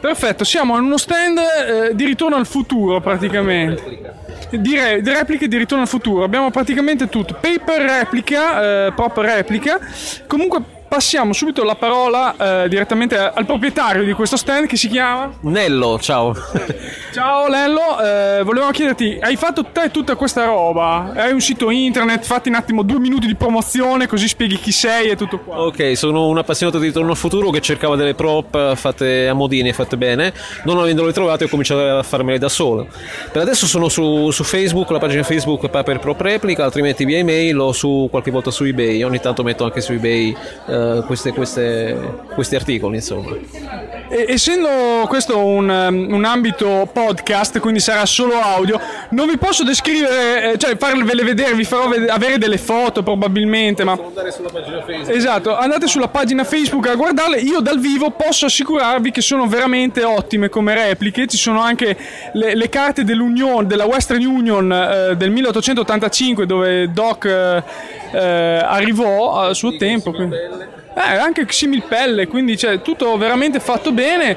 [0.00, 4.16] Perfetto, siamo in uno stand eh, di ritorno al futuro praticamente.
[4.50, 6.22] Di, re- di repliche di ritorno al futuro.
[6.22, 7.34] Abbiamo praticamente tutto.
[7.34, 9.78] Paper replica, eh, proprio replica.
[10.26, 15.30] Comunque passiamo subito la parola eh, direttamente al proprietario di questo stand che si chiama
[15.42, 16.34] Nello, ciao.
[17.12, 21.12] Ciao Lello, eh, volevamo chiederti, hai fatto te tutta questa roba?
[21.14, 25.10] Hai un sito internet, fatti un attimo due minuti di promozione così spieghi chi sei
[25.10, 25.60] e tutto qua.
[25.60, 29.68] Ok, sono un appassionato di Ritorno al Futuro che cercava delle prop fatte a modini
[29.68, 30.32] e fatte bene.
[30.64, 32.86] Non avendole trovate ho cominciato a farmele da solo.
[33.32, 37.58] Per adesso sono su, su Facebook, la pagina Facebook Paper Prop Replica, altrimenti via email
[37.58, 39.02] o su qualche volta su eBay.
[39.02, 41.96] Ogni tanto metto anche su eBay eh, queste- queste-
[42.34, 43.36] questi articoli, insomma.
[44.10, 44.68] E- essendo
[45.06, 48.80] questo un, um, un ambito podcast, quindi sarà solo audio,
[49.10, 53.84] non vi posso descrivere, eh, cioè farvele vedere, vi farò ved- avere delle foto probabilmente,
[53.84, 53.92] ma...
[53.92, 55.14] andare sulla pagina Facebook.
[55.14, 57.38] Esatto, andate sulla pagina Facebook a guardarle.
[57.40, 61.26] Io dal vivo posso assicurarvi che sono veramente ottime come repliche.
[61.26, 61.96] Ci sono anche
[62.32, 67.62] le, le carte dell'Union, della Western Union eh, del 1885, dove Doc eh,
[68.12, 68.18] eh,
[68.64, 70.12] arrivò al suo tempo.
[70.12, 70.36] quindi-
[70.98, 74.36] Eh, anche similpelle, quindi c'è tutto veramente fatto bene.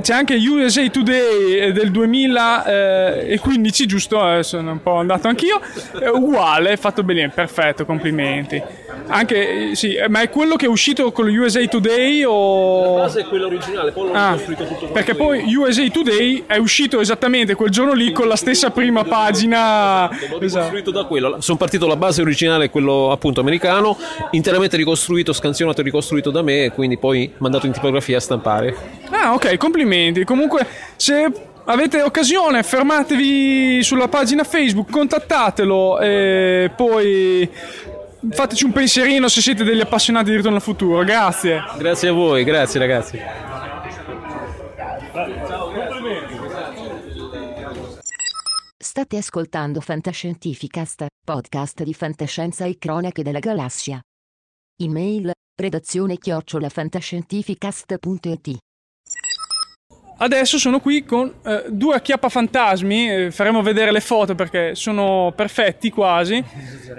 [0.00, 4.38] C'è anche USA Today eh, del 2015, giusto?
[4.38, 5.60] Eh, sono un po' andato anch'io.
[5.98, 8.62] È uguale, fatto bene, perfetto, complimenti.
[9.10, 12.96] Anche, sì, eh, ma è quello che è uscito con lo USA Today o...
[12.96, 15.16] La base è quella originale, poi l'ho Ah, costruito tutto perché io.
[15.16, 20.08] poi USA Today è uscito esattamente quel giorno lì con la stessa prima pagina.
[20.08, 20.40] L'ho Esatto.
[20.40, 21.40] ricostruito da quello.
[21.40, 23.96] Sono partito la base originale, quello appunto americano,
[24.30, 28.76] interamente ricostruito, scansionato e ricostruito da me, e quindi poi mandato in tipografia a stampare.
[29.10, 30.24] Ah, ok, complimenti.
[30.24, 30.66] Comunque,
[30.96, 31.30] se
[31.64, 37.48] avete occasione, fermatevi sulla pagina Facebook, contattatelo e poi
[38.28, 41.02] fateci un pensierino se siete degli appassionati di Ritorno al Futuro.
[41.04, 41.62] Grazie.
[41.78, 43.18] Grazie a voi, grazie ragazzi.
[48.76, 54.00] State ascoltando Fantascientificast, podcast di fantascienza e cronache della galassia.
[54.82, 58.58] Email, redazione chiocciolafantascientificast.it
[60.22, 65.88] Adesso sono qui con eh, due acchiappafantasmi, eh, faremo vedere le foto perché sono perfetti
[65.90, 66.44] quasi.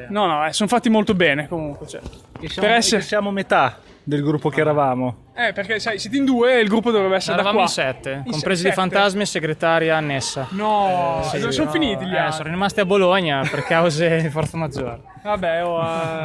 [0.10, 1.86] No, no, eh, sono fatti molto bene comunque.
[1.88, 2.02] Cioè.
[2.48, 5.30] Siamo, Per essere- siamo metà del gruppo che eravamo.
[5.36, 7.84] Eh, perché sai, siete in due e il gruppo dovrebbe essere Eravamo da in qua.
[7.84, 8.90] sette, In compresi se- di sette?
[8.90, 10.48] fantasmi e segretaria annessa.
[10.52, 12.38] No, sono finiti gli Eh, altri.
[12.38, 15.00] sono rimasti a Bologna per cause di forza maggiore.
[15.24, 15.82] Vabbè, oh,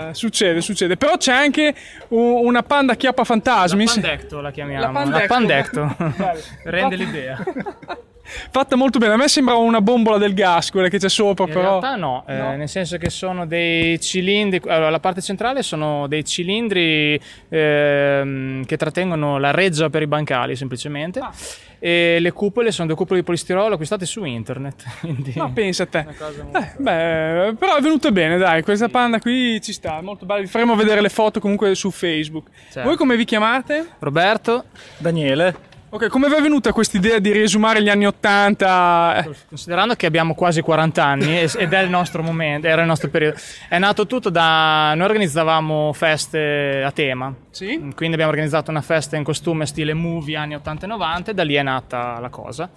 [0.09, 0.97] eh, succede, succede.
[0.97, 1.75] Però c'è anche
[2.09, 3.85] una panda chiappa fantasmi.
[3.85, 4.83] La Pandecto la chiamiamo.
[5.05, 5.81] La Pandecto.
[5.81, 6.41] La Pandecto.
[6.65, 7.39] Rende l'idea.
[8.51, 9.15] Fatta molto bene.
[9.15, 11.63] A me sembrava una bombola del gas, quella che c'è sopra, In però.
[11.81, 16.25] realtà no, eh, nel senso che sono dei cilindri, allora la parte centrale sono dei
[16.25, 21.33] cilindri ehm, che trattengono la reggia per i bancali semplicemente Ah.
[21.79, 24.85] e le cupole sono due cupole di polistirolo acquistate su internet.
[25.01, 25.33] Quindi...
[25.37, 26.05] Ma pensa a te.
[26.05, 28.63] molto- Eh, beh, però è venuta bene, dai.
[28.63, 30.41] Questa panda qui ci sta, molto bella.
[30.41, 32.49] Vi faremo vedere le foto comunque su Facebook.
[32.71, 32.89] Certo.
[32.89, 33.87] Voi come vi chiamate?
[33.99, 34.65] Roberto,
[34.99, 35.55] Daniele,
[35.97, 39.25] Ok, come vi è venuta questa idea di riesumare gli anni 80?
[39.25, 43.09] Eh, Considerando che abbiamo quasi 40 anni ed è il nostro momento, era il nostro
[43.09, 44.93] periodo, è nato tutto da.
[44.95, 47.35] Noi organizzavamo feste a tema.
[47.49, 47.79] Sì?
[47.95, 51.45] Quindi abbiamo organizzato una festa in costume stile movie anni 80 e 90 e da
[51.45, 52.69] lì è nata la cosa.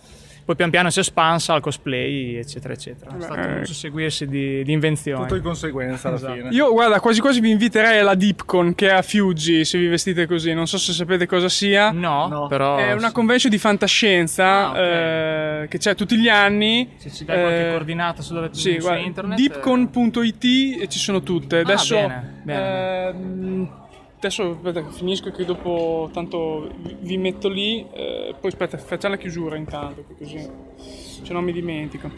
[0.49, 3.15] Poi pian piano si è espansa al cosplay, eccetera, eccetera.
[3.15, 5.21] È stato un susseguirsi di, di invenzioni.
[5.21, 6.33] tutto in conseguenza alla Esatto.
[6.33, 6.49] fine.
[6.49, 10.25] Io, guarda, quasi quasi vi inviterei alla Dipcon che è a Fiuggi se vi vestite
[10.25, 10.51] così.
[10.55, 11.91] Non so se sapete cosa sia.
[11.91, 12.47] No, No.
[12.47, 12.77] però.
[12.77, 14.77] È una convention di fantascienza Ah, ok.
[14.77, 16.93] eh, che c'è tutti gli anni.
[16.97, 19.37] Se ci dai qualche Eh, coordinata su, dove, Sì, su guarda, internet.
[19.37, 20.43] Deepcon.it
[20.81, 21.59] e ci sono tutte.
[21.59, 23.07] Adesso, bene, bene.
[23.09, 23.71] ehm,
[24.19, 26.69] adesso aspetta, finisco che dopo tanto
[27.01, 27.85] vi- metto lì.
[27.93, 32.09] eh, poi aspetta, facciamo la chiusura intanto, così se non mi dimentico.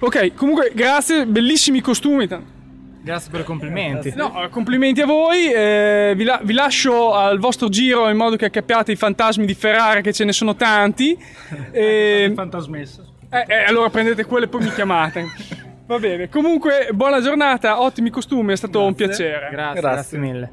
[0.00, 2.24] Ok, comunque grazie, bellissimi costumi.
[2.24, 2.56] eh,
[3.00, 4.12] Grazie per i complimenti.
[4.16, 5.50] No, eh, complimenti a voi.
[5.52, 9.54] eh, vi, la- vi lascio al vostro giro in modo che capiate i fantasmi di
[9.54, 11.16] Ferrara, che ce ne sono tanti.
[11.72, 13.02] E, Fantasmessa.
[13.30, 15.24] eh, eh, allora prendete quello e poi mi chiamate.
[15.86, 16.28] Va bene.
[16.28, 19.48] Comunque, buona giornata, ottimi costumi, è stato un piacere.
[19.50, 19.80] Grazie, Grazie.
[19.80, 20.52] grazie mille.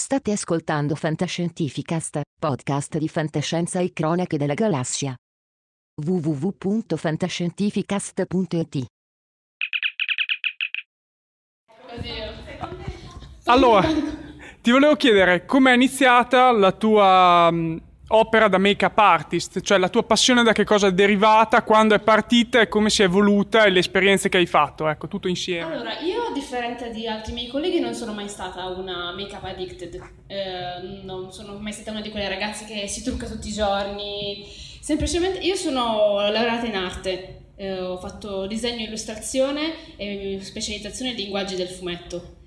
[0.00, 5.14] State ascoltando Fantascientificast, podcast di fantascienza e cronache della galassia.
[6.02, 8.86] www.fantascientificast.it
[13.44, 13.86] Allora,
[14.62, 17.82] ti volevo chiedere com'è iniziata la tua mh,
[18.12, 22.00] opera da make-up artist, cioè la tua passione da che cosa è derivata, quando è
[22.00, 25.72] partita e come si è evoluta e le esperienze che hai fatto, ecco, tutto insieme.
[25.72, 30.00] Allora, io a differenza di altri miei colleghi non sono mai stata una make-up addicted,
[30.26, 34.44] eh, non sono mai stata una di quelle ragazze che si trucca tutti i giorni,
[34.80, 41.54] semplicemente io sono laureata in arte, eh, ho fatto disegno illustrazione e specializzazione in linguaggi
[41.54, 42.38] del fumetto.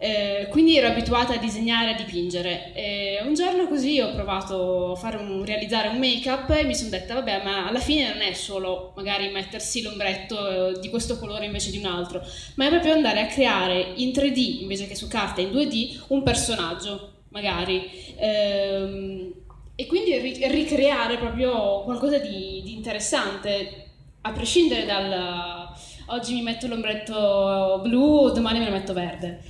[0.00, 2.72] Eh, quindi ero abituata a disegnare e a dipingere.
[2.72, 7.14] E un giorno così ho provato a un, realizzare un make-up e mi sono detta,
[7.14, 11.70] vabbè, ma alla fine non è solo magari mettersi l'ombretto eh, di questo colore invece
[11.70, 12.22] di un altro,
[12.54, 16.22] ma è proprio andare a creare in 3D invece che su carta in 2D un
[16.22, 18.14] personaggio, magari.
[18.16, 19.32] Ehm,
[19.74, 23.86] e quindi ri- ricreare proprio qualcosa di, di interessante,
[24.20, 25.66] a prescindere dal
[26.08, 29.40] oggi mi metto l'ombretto blu, domani me lo metto verde.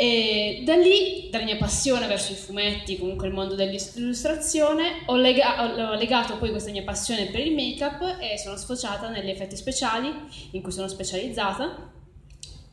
[0.00, 5.90] E da lì, dalla mia passione verso i fumetti, comunque il mondo dell'illustrazione, ho, lega-
[5.90, 10.10] ho, legato poi questa mia passione per il make-up e sono sfociata negli effetti speciali,
[10.52, 11.92] in cui sono specializzata.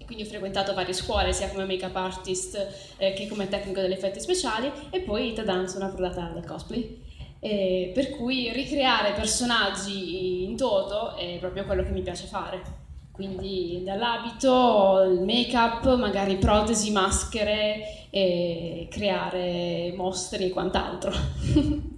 [0.05, 4.21] quindi ho frequentato varie scuole, sia come make-up artist eh, che come tecnico degli effetti
[4.21, 7.03] speciali, e poi Tadan sono approdata al cosplay.
[7.41, 12.85] Eh, per cui ricreare personaggi in toto è proprio quello che mi piace fare
[13.17, 21.11] quindi dall'abito, il make-up, magari protesi, maschere e creare mostri e quant'altro.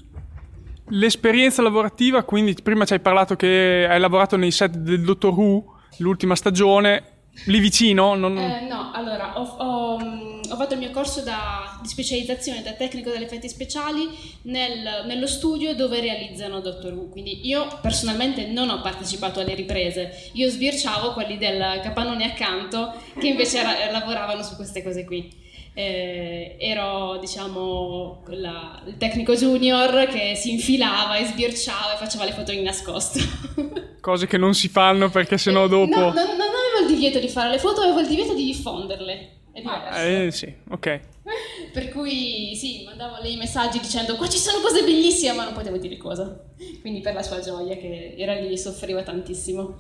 [0.92, 5.76] L'esperienza lavorativa, quindi prima ci hai parlato che hai lavorato nei set del Dottor Who,
[5.98, 7.04] l'ultima stagione,
[7.46, 8.16] lì vicino?
[8.16, 8.38] Non...
[8.38, 13.10] Eh, no, allora ho, ho, ho, fatto il mio corso da, di specializzazione da tecnico
[13.10, 14.08] degli effetti speciali
[14.44, 17.10] nel, nello studio dove realizzano Doctor Who.
[17.10, 23.28] Quindi io personalmente non ho partecipato alle riprese, io sbirciavo quelli del capannone accanto che
[23.28, 25.48] invece era, lavoravano su queste cose qui.
[25.74, 32.34] Eh, ero diciamo la, il tecnico junior che si infilava e sbirciava e faceva le
[32.34, 33.20] foto in nascosto.
[34.02, 35.98] Cose che non si fanno perché sennò dopo...
[35.98, 36.59] No, no, avevo il
[36.94, 39.38] divieto di fare le foto, avevo il divieto di diffonderle.
[39.52, 40.00] È diverso.
[40.00, 41.00] Ah, eh, sì, ok.
[41.74, 45.78] per cui sì, mandavo lei messaggi dicendo qua ci sono cose bellissime, ma non potevo
[45.78, 46.44] dire cosa.
[46.82, 49.76] Quindi per la sua gioia che era lì soffriva tantissimo.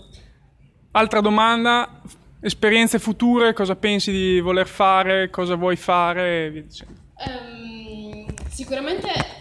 [0.91, 2.01] Altra domanda,
[2.41, 6.65] esperienze future, cosa pensi di voler fare, cosa vuoi fare.
[7.27, 9.38] Um, sicuramente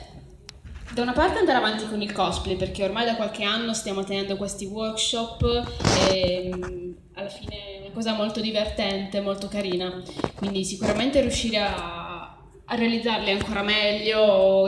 [0.98, 4.36] da una parte andare avanti con il cosplay perché ormai da qualche anno stiamo tenendo
[4.36, 5.64] questi workshop
[6.10, 10.02] e mm, alla fine è una cosa molto divertente, molto carina,
[10.34, 14.66] quindi sicuramente riuscire a, a realizzarli ancora meglio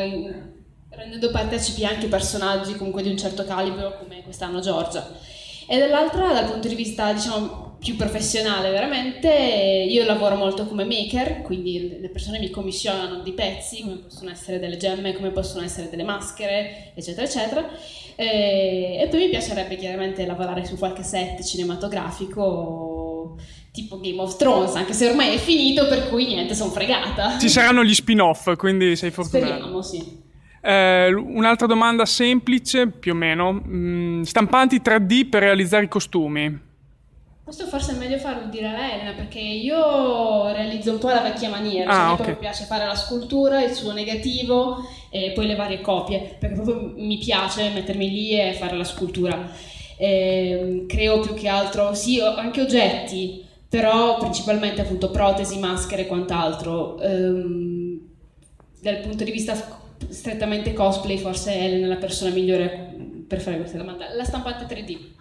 [0.91, 5.05] rendendo partecipi anche personaggi comunque di un certo calibro come quest'anno Giorgia.
[5.67, 11.41] E dall'altra, dal punto di vista diciamo più professionale veramente, io lavoro molto come maker,
[11.41, 15.89] quindi le persone mi commissionano dei pezzi, come possono essere delle gemme, come possono essere
[15.89, 17.69] delle maschere, eccetera, eccetera.
[18.17, 23.39] E, e poi mi piacerebbe chiaramente lavorare su qualche set cinematografico
[23.73, 27.39] tipo Game of Thrones, anche se ormai è finito, per cui niente, sono fregata.
[27.39, 29.55] Ci saranno gli spin-off, quindi sei fortunata.
[29.55, 30.19] Speriamo, sì.
[30.63, 33.53] Eh, un'altra domanda semplice, più o meno.
[33.67, 36.69] Mm, stampanti 3D per realizzare i costumi.
[37.51, 41.49] Questo forse è meglio farlo dire a Elena perché io realizzo un po' la vecchia
[41.49, 42.29] maniera, cioè ah, okay.
[42.29, 46.93] mi piace fare la scultura, il suo negativo e poi le varie copie, perché proprio
[46.95, 49.51] mi piace mettermi lì e fare la scultura.
[49.97, 57.01] E, creo più che altro, sì, anche oggetti, però principalmente appunto protesi, maschere e quant'altro.
[57.01, 58.01] Ehm,
[58.81, 59.57] dal punto di vista
[60.09, 62.95] strettamente cosplay, forse Elena è la persona migliore
[63.27, 64.15] per fare questa domanda.
[64.15, 65.19] La stampante 3D.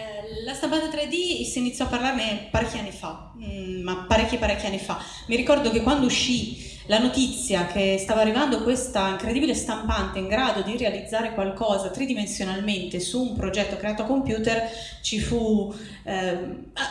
[0.00, 4.64] Eh, la stampante 3D si iniziò a parlarne parecchi anni fa, mm, ma parecchi parecchi
[4.64, 4.98] anni fa.
[5.26, 10.62] Mi ricordo che quando uscì la notizia che stava arrivando questa incredibile stampante in grado
[10.62, 14.70] di realizzare qualcosa tridimensionalmente su un progetto creato a computer,
[15.02, 15.72] ci fu
[16.04, 16.38] eh,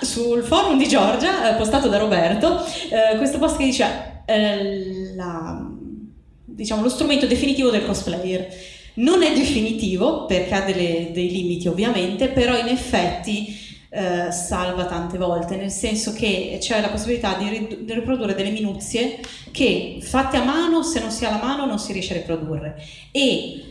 [0.02, 5.68] sul forum di Giorgia, eh, postato da Roberto, eh, questo post che diceva eh, la,
[6.46, 12.30] diciamo, lo strumento definitivo del cosplayer non è definitivo perché ha delle, dei limiti ovviamente,
[12.30, 17.94] però in effetti eh, salva tante volte, nel senso che c'è la possibilità di, di,
[17.94, 19.20] riprodurre delle minuzie
[19.52, 22.82] che fatte a mano, se non si ha la mano, non si riesce a riprodurre.
[23.12, 23.64] E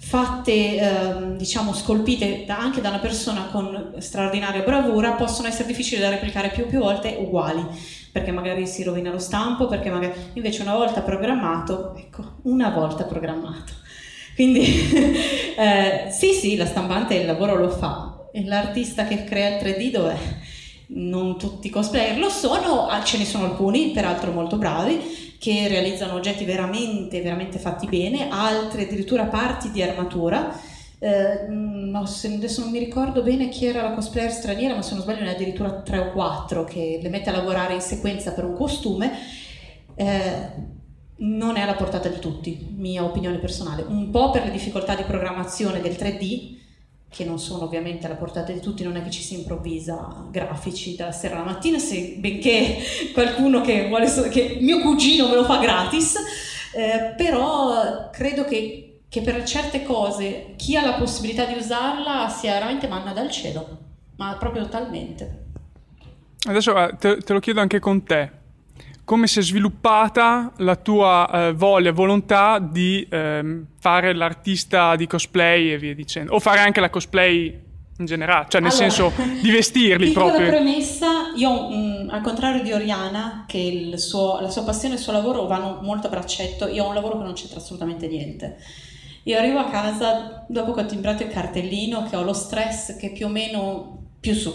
[0.00, 6.00] fatte, eh, diciamo, scolpite da, anche da una persona con straordinaria bravura, possono essere difficili
[6.00, 7.62] da replicare più più volte uguali,
[8.10, 13.04] perché magari si rovina lo stampo, perché magari invece una volta programmato, ecco, una volta
[13.04, 13.86] programmato
[14.38, 14.62] quindi
[15.58, 18.28] eh, sì, sì, la stampante il lavoro lo fa.
[18.30, 20.16] E l'artista che crea il 3D dov'è?
[20.90, 25.66] Non tutti i cosplayer lo sono, ah, ce ne sono alcuni, peraltro molto bravi, che
[25.66, 30.56] realizzano oggetti veramente, veramente fatti bene, altri addirittura parti di armatura.
[31.00, 34.94] Eh, no, se, adesso non mi ricordo bene chi era la cosplayer straniera, ma se
[34.94, 38.30] non sbaglio ne ha addirittura tre o quattro che le mette a lavorare in sequenza
[38.30, 39.18] per un costume.
[39.96, 40.76] Eh,
[41.18, 45.02] non è alla portata di tutti, mia opinione personale, un po' per le difficoltà di
[45.02, 46.56] programmazione del 3D,
[47.10, 50.94] che non sono ovviamente alla portata di tutti, non è che ci si improvvisa grafici
[50.94, 52.76] dalla sera alla mattina, se benché
[53.12, 56.16] qualcuno che vuole, che mio cugino me lo fa gratis,
[56.74, 62.52] eh, però credo che, che, per certe cose chi ha la possibilità di usarla sia
[62.52, 63.78] veramente manna dal cielo,
[64.16, 65.46] ma proprio totalmente.
[66.46, 68.37] Adesso eh, te, te lo chiedo anche con te
[69.08, 75.72] come si è sviluppata la tua eh, voglia, volontà di eh, fare l'artista di cosplay
[75.72, 77.58] e via dicendo, o fare anche la cosplay
[77.96, 80.48] in generale, cioè nel allora, senso di vestirli piccola proprio.
[80.48, 85.02] premessa, io mh, mm, al contrario di Oriana, che suo, la sua passione e il
[85.02, 88.58] suo lavoro vanno molto a braccetto, io ho un lavoro che non c'entra assolutamente niente.
[89.22, 93.10] Io arrivo a casa dopo che ho timbrato il cartellino, che ho lo stress che
[93.12, 94.52] più o meno più su,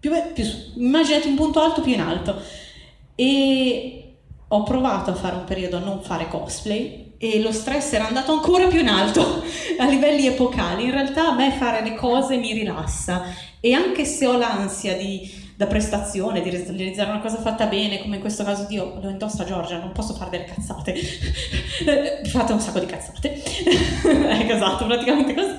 [0.00, 0.72] più, più su.
[0.76, 2.68] immaginate un punto alto più in alto
[3.14, 4.14] e
[4.52, 8.32] ho provato a fare un periodo a non fare cosplay e lo stress era andato
[8.32, 9.42] ancora più in alto
[9.78, 10.84] a livelli epocali.
[10.84, 13.24] In realtà a me fare le cose mi rilassa
[13.60, 18.16] e anche se ho l'ansia di, da prestazione, di realizzare una cosa fatta bene, come
[18.16, 20.94] in questo caso Dio lo indossa Giorgia, non posso fare delle cazzate,
[22.24, 25.58] fate un sacco di cazzate, ecco esatto, praticamente così.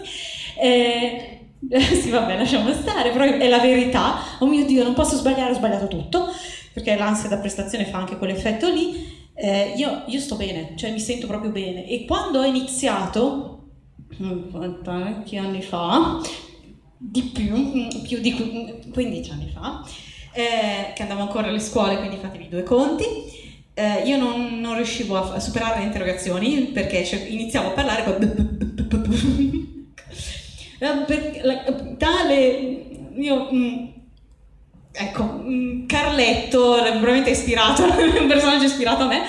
[0.59, 1.39] Eh,
[2.01, 4.17] sì, vabbè, lasciamo stare, però è la verità.
[4.39, 6.33] Oh mio Dio, non posso sbagliare, ho sbagliato tutto
[6.73, 10.99] perché l'ansia da prestazione fa anche quell'effetto lì, eh, io, io, sto bene, cioè mi
[10.99, 11.87] sento proprio bene.
[11.87, 13.69] E quando ho iniziato,
[14.83, 16.21] parecchi anni fa,
[16.97, 19.83] di più, più di 15 anni fa,
[20.33, 23.05] eh, che andavo ancora alle scuole, quindi fatevi due conti,
[23.73, 28.03] eh, io non, non, riuscivo a, superare le interrogazioni perché cioè, iniziavo a parlare
[31.05, 32.89] per, tale...
[33.15, 33.99] Io...
[34.93, 37.83] Ecco, mm, Carletto, probabilmente ispirato,
[38.19, 39.23] un personaggio ispirato a me,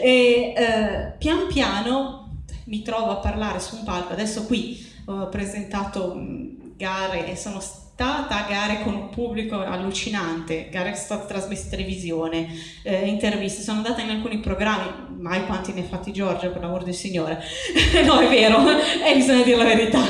[0.00, 2.18] e eh, pian piano
[2.64, 7.60] mi trovo a parlare su un palco, adesso qui ho presentato mm, gare e sono
[7.60, 12.48] stata a gare con un pubblico allucinante, gare state trasmesse in televisione,
[12.84, 16.84] eh, interviste, sono andata in alcuni programmi, mai quanti ne ha fatti Giorgio per l'amor
[16.84, 17.42] del Signore,
[18.06, 18.64] no è vero,
[19.04, 20.00] e bisogna dire la verità,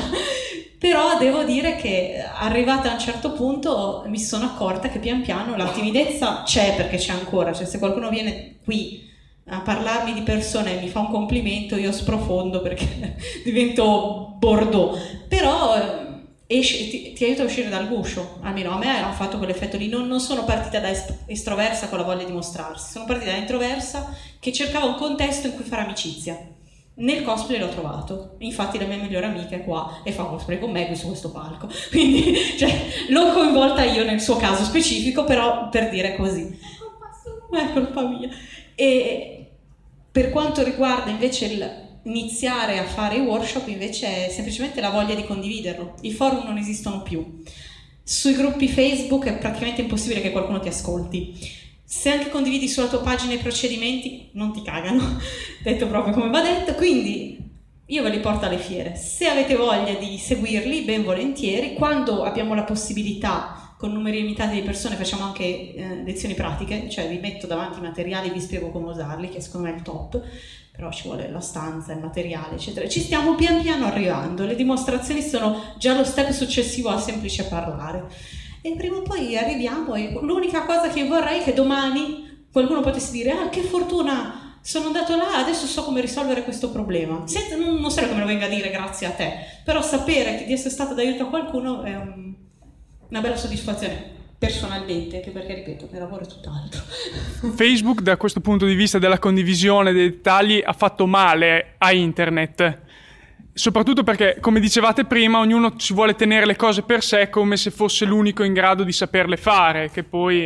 [0.79, 5.57] però devo dire che arrivata a un certo punto mi sono accorta che pian piano
[5.57, 9.05] la timidezza c'è perché c'è ancora, cioè se qualcuno viene qui
[9.49, 15.75] a parlarmi di persone e mi fa un complimento io sprofondo perché divento bordeaux, però
[15.75, 19.75] eh, esci, ti, ti, aiuta a uscire dal guscio, almeno a me ha fatto quell'effetto
[19.75, 20.89] lì, non, non sono partita da
[21.25, 25.55] estroversa con la voglia di mostrarsi, sono partita da introversa che cercava un contesto in
[25.55, 26.57] cui fare amicizia
[26.99, 30.71] nel cosplay l'ho trovato, infatti la mia migliore amica è qua e fa cosplay con
[30.71, 35.69] me qui su questo palco, quindi cioè, l'ho coinvolta io nel suo caso specifico, però
[35.69, 36.57] per dire così.
[37.51, 38.29] È colpa mia.
[38.75, 39.47] E
[40.11, 45.25] per quanto riguarda invece iniziare a fare i workshop, invece è semplicemente la voglia di
[45.25, 45.95] condividerlo.
[46.01, 47.41] I forum non esistono più.
[48.03, 53.01] Sui gruppi Facebook è praticamente impossibile che qualcuno ti ascolti se anche condividi sulla tua
[53.01, 55.17] pagina i procedimenti, non ti cagano,
[55.63, 57.35] detto proprio come va detto, quindi
[57.83, 58.95] io ve li porto alle fiere.
[58.95, 64.61] Se avete voglia di seguirli, ben volentieri, quando abbiamo la possibilità, con numeri limitati di
[64.61, 68.69] persone, facciamo anche eh, lezioni pratiche, cioè vi metto davanti i materiali e vi spiego
[68.69, 70.21] come usarli, che secondo me è il top,
[70.71, 72.87] però ci vuole la stanza, il materiale, eccetera.
[72.87, 78.37] Ci stiamo pian piano arrivando, le dimostrazioni sono già lo step successivo al semplice parlare
[78.61, 83.11] e prima o poi arriviamo e l'unica cosa che vorrei è che domani qualcuno potesse
[83.11, 87.75] dire ah che fortuna sono andato là adesso so come risolvere questo problema Senza, non,
[87.75, 90.93] non so come lo venga a dire grazie a te però sapere di essere stato
[90.93, 92.33] d'aiuto a qualcuno è un,
[93.09, 96.81] una bella soddisfazione personalmente, anche perché ripeto, il mio lavoro è tutt'altro.
[97.55, 102.87] Facebook da questo punto di vista della condivisione dei dettagli ha fatto male a internet
[103.59, 107.71] Soprattutto perché, come dicevate prima, ognuno ci vuole tenere le cose per sé come se
[107.71, 110.45] fosse l'unico in grado di saperle fare, che poi...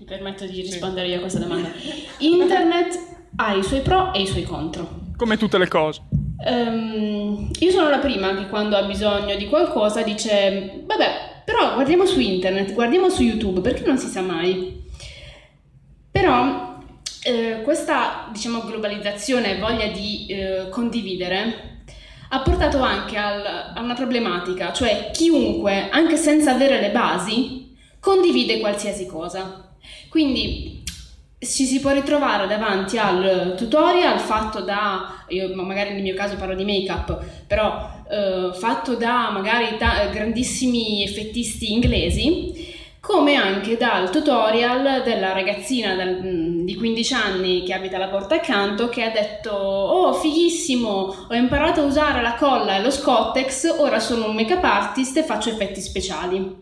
[0.00, 1.70] Mi permetto di rispondere io a questa domanda.
[2.18, 2.98] Internet
[3.36, 4.88] ha i suoi pro e i suoi contro.
[5.16, 6.00] Come tutte le cose.
[6.44, 12.06] Um, io sono la prima che quando ha bisogno di qualcosa dice, vabbè, però guardiamo
[12.06, 14.82] su internet, guardiamo su YouTube, perché non si sa mai.
[16.10, 16.80] Però
[17.22, 21.76] eh, questa, diciamo, globalizzazione e voglia di eh, condividere
[22.30, 23.44] ha portato anche al,
[23.74, 29.74] a una problematica, cioè chiunque, anche senza avere le basi, condivide qualsiasi cosa.
[30.08, 30.82] Quindi
[31.40, 36.54] ci si può ritrovare davanti al tutorial fatto da, io magari nel mio caso parlo
[36.54, 42.67] di make-up, però eh, fatto da magari da grandissimi effettisti inglesi,
[43.08, 46.20] come anche dal tutorial della ragazzina dal,
[46.62, 51.80] di 15 anni che abita alla porta accanto che ha detto oh fighissimo ho imparato
[51.80, 55.48] a usare la colla e lo scottex ora sono un make up artist e faccio
[55.48, 56.54] effetti speciali.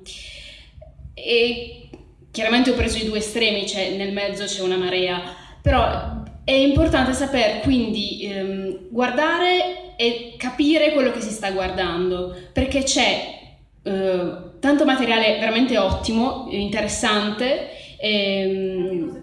[1.14, 1.88] E
[2.30, 5.20] chiaramente ho preso i due estremi cioè nel mezzo c'è una marea
[5.60, 12.84] però è importante saper quindi ehm, guardare e capire quello che si sta guardando perché
[12.84, 13.34] c'è
[13.82, 17.68] eh, tanto materiale veramente ottimo, interessante,
[18.00, 19.22] ehm,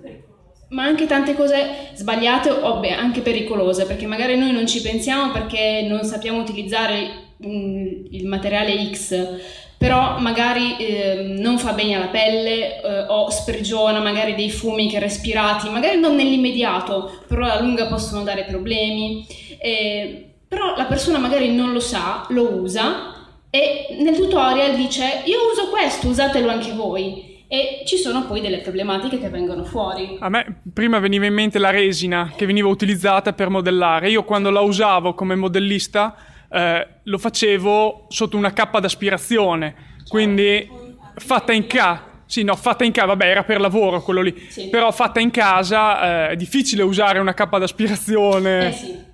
[0.69, 5.33] ma anche tante cose sbagliate o beh, anche pericolose, perché magari noi non ci pensiamo
[5.33, 9.37] perché non sappiamo utilizzare mh, il materiale X,
[9.77, 14.99] però magari eh, non fa bene alla pelle eh, o sprigiona magari dei fumi che
[14.99, 19.27] respirati, magari non nell'immediato, però alla lunga possono dare problemi.
[19.59, 23.12] Eh, però la persona magari non lo sa, lo usa
[23.55, 27.45] e nel tutorial dice io uso questo, usatelo anche voi.
[27.47, 30.17] E ci sono poi delle problematiche che vengono fuori.
[30.19, 34.09] A me prima veniva in mente la resina che veniva utilizzata per modellare.
[34.09, 36.15] Io quando la usavo come modellista
[36.51, 39.75] eh, lo facevo sotto una cappa d'aspirazione,
[40.07, 40.67] quindi
[41.13, 42.21] fatta in casa.
[42.25, 44.47] Sì, no, fatta in casa, vabbè, era per lavoro quello lì.
[44.49, 44.69] Sì.
[44.69, 48.69] Però fatta in casa eh, è difficile usare una cappa d'aspirazione.
[48.69, 49.11] Eh sì.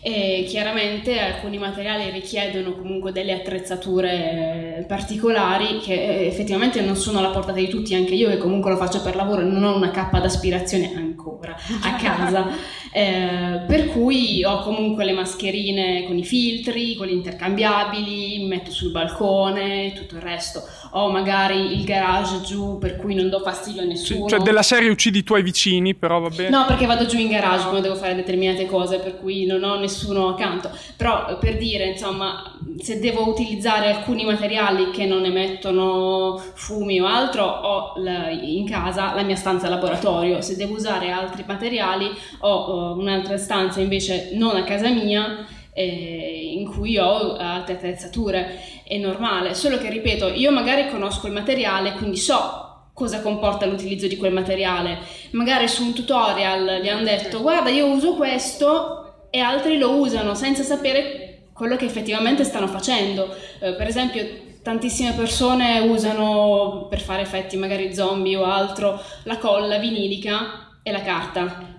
[0.00, 7.30] E chiaramente alcuni materiali richiedono comunque delle attrezzature particolari che eh, effettivamente non sono alla
[7.30, 10.20] portata di tutti, anche io che comunque lo faccio per lavoro non ho una cappa
[10.20, 12.46] d'aspirazione ancora a casa,
[12.92, 19.92] eh, per cui ho comunque le mascherine con i filtri, quelli intercambiabili, metto sul balcone,
[19.94, 24.28] tutto il resto ho magari il garage giù per cui non do fastidio a nessuno.
[24.28, 26.50] Cioè della serie uccidi i tuoi vicini, però va bene.
[26.50, 29.78] No, perché vado giù in garage quando devo fare determinate cose, per cui non ho
[29.78, 30.70] nessuno accanto.
[30.96, 37.44] Però per dire, insomma, se devo utilizzare alcuni materiali che non emettono fumi o altro,
[37.44, 37.94] ho
[38.42, 40.40] in casa la mia stanza laboratorio.
[40.40, 45.46] Se devo usare altri materiali, ho, ho un'altra stanza invece non a casa mia
[45.78, 51.32] eh, in cui ho altre attrezzature, è normale, solo che ripeto, io magari conosco il
[51.32, 54.98] materiale, quindi so cosa comporta l'utilizzo di quel materiale,
[55.30, 60.34] magari su un tutorial gli hanno detto guarda io uso questo e altri lo usano
[60.34, 64.26] senza sapere quello che effettivamente stanno facendo, eh, per esempio
[64.64, 71.02] tantissime persone usano per fare effetti magari zombie o altro la colla vinilica e la
[71.02, 71.77] carta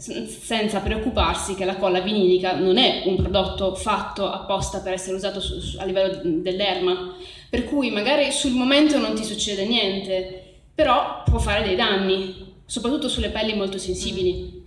[0.00, 5.40] senza preoccuparsi che la colla vinilica non è un prodotto fatto apposta per essere usato
[5.40, 7.14] su, su, a livello dell'erma,
[7.50, 10.42] per cui magari sul momento non ti succede niente,
[10.74, 14.58] però può fare dei danni, soprattutto sulle pelli molto sensibili.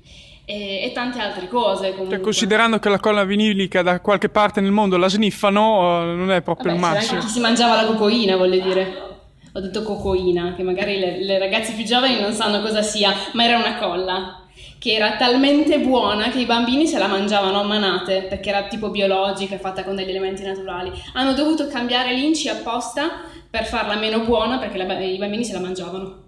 [0.46, 1.86] E, e tante altre cose.
[1.86, 2.20] Cioè, comunque.
[2.20, 6.74] considerando che la colla vinilica da qualche parte nel mondo la sniffano, non è proprio
[6.74, 7.14] Vabbè, il massimo.
[7.14, 9.12] Anche chi si mangiava la cocoina, voglio dire.
[9.54, 13.46] Ho detto cocoina, che magari le, le ragazze più giovani non sanno cosa sia, ma
[13.46, 14.43] era una colla
[14.84, 18.90] che era talmente buona che i bambini se la mangiavano a manate perché era tipo
[18.90, 20.92] biologica, fatta con degli elementi naturali.
[21.14, 25.62] Hanno dovuto cambiare l'inci apposta per farla meno buona perché la, i bambini se la
[25.62, 26.24] mangiavano.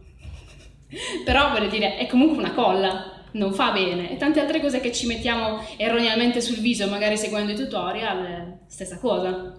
[1.26, 4.10] Però voglio dire, è comunque una colla, non fa bene.
[4.10, 8.98] E tante altre cose che ci mettiamo erroneamente sul viso, magari seguendo i tutorial, stessa
[9.00, 9.54] cosa.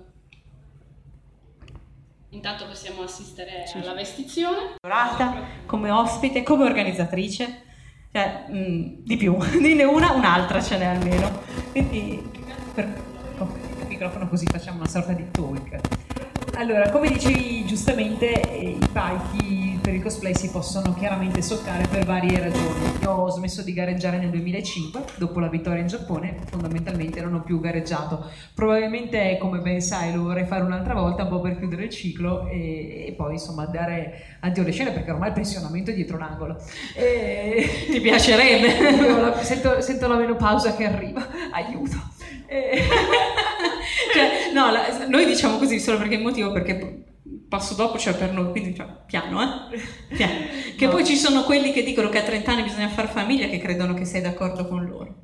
[2.30, 4.76] Intanto possiamo assistere alla vestizione.
[5.66, 7.64] Come ospite, come organizzatrice
[8.16, 11.42] cioè, mh, mm, di più, dine una, un'altra ce n'è almeno.
[11.70, 12.22] Quindi,
[12.72, 12.84] per,
[13.80, 15.78] il microfono così facciamo una sorta di talk.
[16.54, 22.04] Allora, come dicevi giustamente, eh, i palchi per il cosplay si possono chiaramente soccare per
[22.04, 22.74] varie ragioni.
[23.02, 27.42] Io ho smesso di gareggiare nel 2005, dopo la vittoria in Giappone, fondamentalmente non ho
[27.44, 28.28] più gareggiato.
[28.52, 32.48] Probabilmente, come ben sai, lo vorrei fare un'altra volta, un po' per chiudere il ciclo
[32.48, 36.60] e, e poi insomma dare addio alle scene perché ormai il pensionamento è dietro l'angolo.
[36.96, 37.86] E...
[37.88, 39.38] Ti piacerebbe?
[39.44, 41.96] sento, sento la menopausa che arriva, aiuto.
[42.48, 42.82] E...
[44.12, 47.04] cioè, no, la, noi diciamo così solo perché il motivo perché
[47.48, 49.78] passo dopo cioè per noi, quindi cioè, piano, eh?
[50.14, 50.34] Piano.
[50.76, 50.90] Che no.
[50.90, 53.94] poi ci sono quelli che dicono che a 30 anni bisogna fare famiglia che credono
[53.94, 55.14] che sei d'accordo con loro.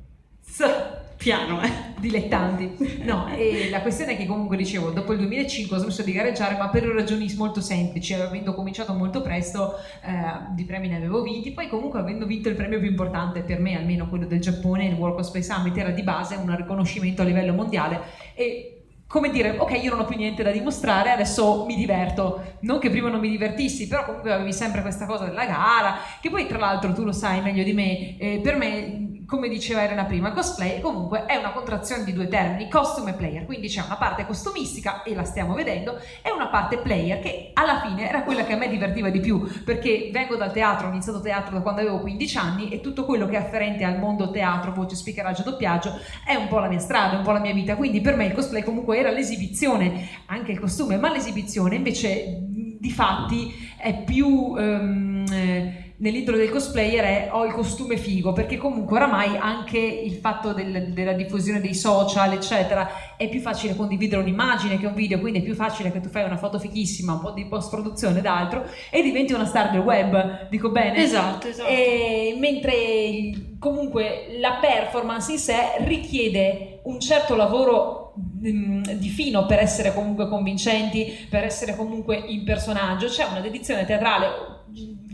[1.23, 1.71] Piano, eh?
[1.99, 3.01] Dilettanti.
[3.03, 6.57] No, e la questione è che comunque dicevo, dopo il 2005 ho smesso di gareggiare,
[6.57, 11.51] ma per ragioni molto semplici, avendo cominciato molto presto, eh, di premi ne avevo vinti,
[11.51, 14.95] poi comunque avendo vinto il premio più importante per me, almeno quello del Giappone, il
[14.95, 18.01] World Cosplay Summit, era di base un riconoscimento a livello mondiale
[18.33, 18.72] e
[19.13, 22.55] come dire, ok, io non ho più niente da dimostrare, adesso mi diverto.
[22.61, 26.31] Non che prima non mi divertissi, però comunque avevi sempre questa cosa della gara, che
[26.31, 30.03] poi tra l'altro tu lo sai meglio di me, eh, per me come diceva Elena
[30.03, 33.95] prima, cosplay comunque è una contrazione di due termini, costume e player, quindi c'è una
[33.95, 38.43] parte costumistica e la stiamo vedendo e una parte player che alla fine era quella
[38.43, 41.81] che a me divertiva di più perché vengo dal teatro, ho iniziato teatro da quando
[41.81, 45.99] avevo 15 anni e tutto quello che è afferente al mondo teatro, voce, speakeraggio, doppiaggio
[46.23, 48.33] è un po' la mia strada, un po' la mia vita, quindi per me il
[48.33, 54.27] cosplay comunque era l'esibizione, anche il costume, ma l'esibizione invece di fatti è più...
[54.27, 60.13] Um, eh, nell'intro del cosplayer è ho il costume figo, perché comunque oramai anche il
[60.13, 65.19] fatto del, della diffusione dei social, eccetera, è più facile condividere un'immagine che un video,
[65.19, 68.19] quindi è più facile che tu fai una foto fichissima, un po' di post produzione
[68.19, 71.03] ed altro, e diventi una star del web, dico bene?
[71.03, 71.69] Esatto, esatto.
[71.69, 78.13] E, mentre comunque la performance in sé richiede un certo lavoro
[78.45, 83.85] mm, di fino per essere comunque convincenti, per essere comunque in personaggio, c'è una dedizione
[83.85, 84.52] teatrale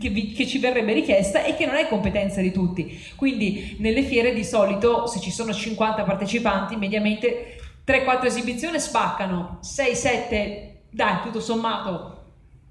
[0.00, 2.98] che, vi, che, ci verrebbe richiesta e che non è competenza di tutti.
[3.16, 10.68] Quindi nelle fiere di solito se ci sono 50 partecipanti, mediamente 3-4 esibizioni spaccano, 6-7
[10.90, 12.18] dai, tutto sommato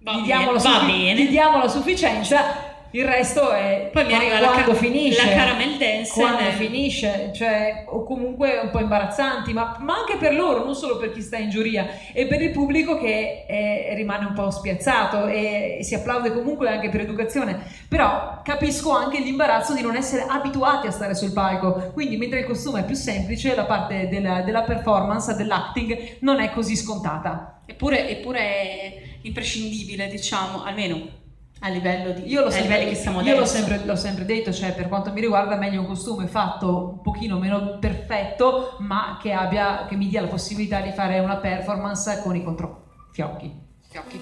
[0.02, 4.38] va gli, diamo bene, suffi- gli diamo la sufficienza il resto è poi mi arriva
[4.40, 5.26] quando la, ca- finisce?
[5.26, 6.52] la caramel dance quando è...
[6.52, 7.32] finisce?
[7.34, 11.22] Cioè o comunque un po' imbarazzanti ma, ma, anche per loro non solo per chi
[11.22, 15.84] sta in giuria e per il pubblico che è, rimane un po' spiazzato e, e
[15.84, 17.64] si applaude comunque anche per educazione.
[17.88, 21.92] Però capisco anche l'imbarazzo di non essere abituati a stare sul palco.
[21.94, 26.52] Quindi mentre il costume è più semplice la parte della, della performance dell'acting non è
[26.52, 27.62] così scontata.
[27.66, 31.28] Eppure, eppure è imprescindibile diciamo almeno
[31.62, 32.90] a livello di io, l'ho sempre, io
[33.38, 37.02] l'ho, sempre, l'ho sempre, detto, cioè per quanto mi riguarda meglio un costume fatto un
[37.02, 42.22] pochino meno perfetto, ma che, abbia, che mi dia la possibilità di fare una performance
[42.24, 43.68] con i controfiocchi.
[43.90, 44.22] Fiocchi.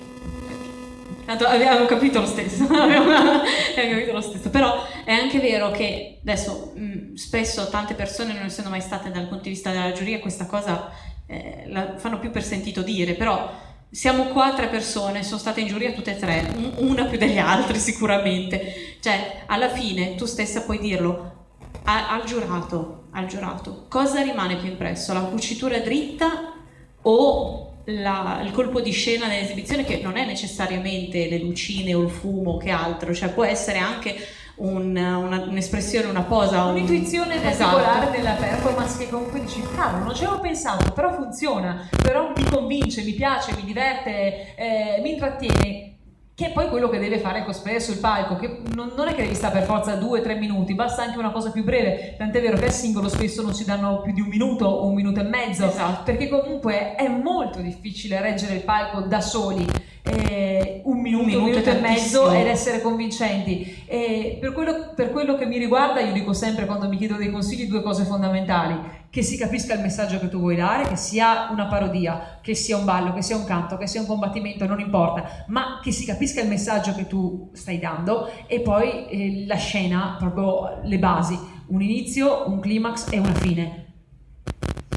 [1.26, 6.72] Tanto abbiamo capito lo stesso, abbiamo capito lo stesso, però è anche vero che adesso
[6.74, 10.46] mh, spesso tante persone non essendo mai state dal punto di vista della giuria questa
[10.46, 10.90] cosa
[11.28, 13.52] eh, la fanno più per sentito dire, però
[13.90, 17.80] siamo qua tre persone, sono state in giuria tutte e tre, una più degli altri
[17.80, 18.98] sicuramente.
[19.00, 21.36] Cioè, alla fine tu stessa puoi dirlo
[21.84, 23.86] al giurato, al giurato.
[23.88, 25.14] Cosa rimane più impresso?
[25.14, 26.54] La cucitura dritta
[27.02, 32.10] o la, il colpo di scena nell'esibizione che non è necessariamente le lucine o il
[32.10, 34.16] fumo che altro, cioè può essere anche
[34.58, 36.64] un, una, un'espressione, una posa.
[36.66, 37.42] Un'intuizione un...
[37.42, 38.12] particolare esatto.
[38.12, 43.04] della performance che comunque dici, cavolo, non ci avevo pensato, però funziona, però mi convince,
[43.04, 45.96] mi piace, mi diverte, eh, mi intrattiene
[46.38, 49.16] che è poi quello che deve fare il cosplayer sul palco, che non, non è
[49.16, 52.14] che devi stare per forza due o tre minuti, basta anche una cosa più breve,
[52.16, 54.94] tant'è vero che al singolo spesso non si danno più di un minuto o un
[54.94, 56.04] minuto e mezzo, esatto.
[56.04, 59.66] perché comunque è molto difficile reggere il palco da soli
[60.10, 63.84] eh, un minuto, un minuto, minuto e mezzo ed essere convincenti.
[63.86, 67.32] E per, quello, per quello che mi riguarda, io dico sempre quando mi chiedo dei
[67.32, 71.50] consigli due cose fondamentali: che si capisca il messaggio che tu vuoi dare, che sia
[71.52, 74.80] una parodia, che sia un ballo, che sia un canto, che sia un combattimento, non
[74.80, 79.56] importa, ma che si capisca il messaggio che tu stai dando e poi eh, la
[79.56, 83.86] scena, proprio le basi, un inizio, un climax e una fine.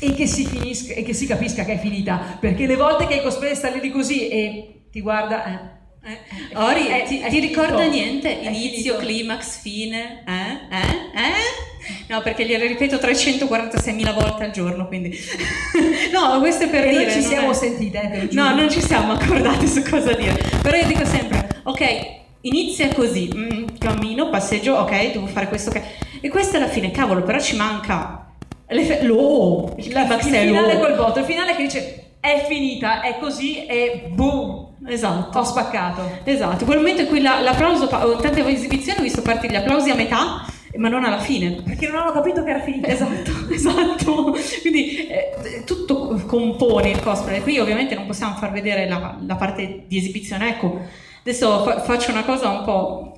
[0.02, 2.38] E che si finisca e che si capisca che è finita.
[2.40, 5.44] Perché le volte che il cosplay sta lì così e ti guarda...
[5.44, 5.78] Eh.
[6.02, 8.30] Eh, Ori, è, ti, è ti ricorda niente?
[8.30, 10.24] Inizio, climax, fine?
[10.26, 10.76] Eh?
[10.76, 11.20] Eh?
[11.20, 12.04] Eh?
[12.08, 15.10] No, perché glielo ripeto 346.000 volte al giorno, quindi...
[16.12, 17.04] no, questo è per e dire...
[17.04, 17.54] Non ci siamo è...
[17.54, 20.42] sentite, eh, No, non ci siamo accordati su cosa dire.
[20.62, 25.82] Però io dico sempre, ok, inizia così, mm, cammino, passeggio, ok, devo fare questo, ok.
[26.22, 28.29] E questa è la fine, cavolo, però ci manca...
[28.70, 33.66] Fe- lo, il, il finale col voto, il finale che dice è finita, è così
[33.66, 34.68] e boom!
[34.86, 35.38] Esatto.
[35.38, 36.02] Ho spaccato.
[36.24, 39.94] Esatto, quel momento in cui la, l'applauso, tante esibizioni ho visto partire gli applausi a
[39.94, 40.44] metà,
[40.76, 41.62] ma non alla fine.
[41.62, 42.88] Perché non hanno capito che era finita.
[42.88, 44.36] Esatto, esatto.
[44.60, 47.40] Quindi eh, tutto compone il cosplay.
[47.40, 50.50] Qui ovviamente non possiamo far vedere la, la parte di esibizione.
[50.50, 50.80] Ecco,
[51.20, 53.14] adesso fa, faccio una cosa un po'...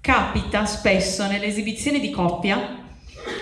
[0.00, 2.87] Capita spesso nelle esibizioni di coppia,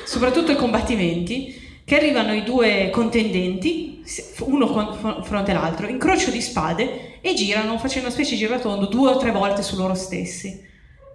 [0.04, 4.02] soprattutto i combattimenti, che arrivano i due contendenti,
[4.40, 9.16] uno fronte all'altro, incrocio di spade e girano facendo una specie di giratondo due o
[9.18, 10.64] tre volte su loro stessi.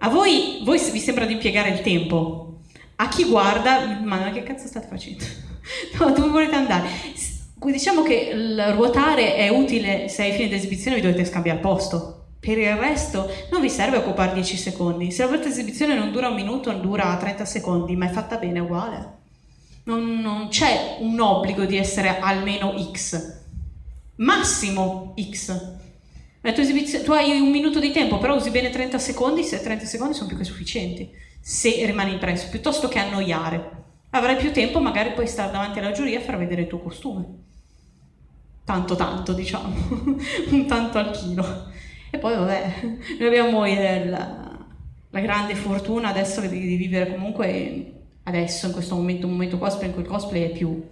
[0.00, 2.60] A voi, voi vi sembra di impiegare il tempo.
[2.96, 5.24] A chi guarda, ma che cazzo state facendo?
[5.98, 6.88] no, dove volete andare?
[7.54, 12.21] Diciamo che il ruotare è utile se ai fini d'esibizione vi dovete scambiare posto.
[12.42, 15.12] Per il resto non vi serve occupare 10 secondi.
[15.12, 18.58] Se la vostra esibizione non dura un minuto, dura 30 secondi, ma è fatta bene
[18.58, 19.20] uguale
[19.84, 23.40] non, non c'è un obbligo di essere almeno X.
[24.16, 25.80] massimo X.
[26.40, 30.14] Esibizione- tu hai un minuto di tempo, però usi bene 30 secondi, se 30 secondi
[30.14, 33.80] sono più che sufficienti, se rimani impresso, piuttosto che annoiare.
[34.10, 37.24] Avrai più tempo, magari puoi stare davanti alla giuria e far vedere il tuo costume.
[38.64, 39.74] Tanto tanto, diciamo,
[40.50, 41.70] un tanto al chilo.
[42.14, 42.74] E poi vabbè,
[43.18, 47.92] noi abbiamo il- la grande fortuna adesso di, di vivere comunque
[48.24, 50.82] adesso in questo momento, un momento cosplay in cui il cosplay è più